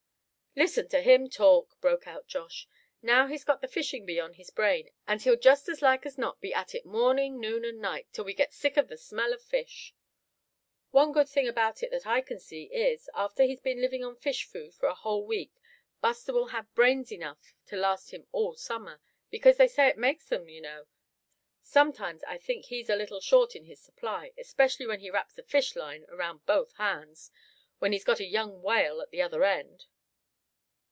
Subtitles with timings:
[0.53, 2.67] "Listen to him talk," broke out Josh.
[3.01, 6.17] "Now he's got the fishing bee on his brain and he'll just as like as
[6.17, 9.31] not be at it morning, noon and night, till we get sick of the smell
[9.31, 9.95] of fish.
[10.89, 14.17] One good thing about it that I can see is, after he's been living on
[14.17, 15.53] fish food for a whole week
[16.01, 18.99] Buster will have brains enough to last him all summer,
[19.29, 20.85] because they say it makes 'em, you know.
[21.63, 25.43] Sometimes I think he's a little short in his supply, especially when he wraps a
[25.43, 27.31] fish line around both hands,
[27.79, 29.85] when he's got a young whale at the other end."